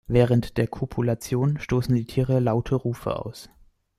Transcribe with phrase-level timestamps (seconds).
[0.07, 3.49] Während der Kopulation stoßen die Tiere laute Rufe aus.